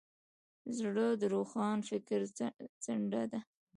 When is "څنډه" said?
2.83-3.23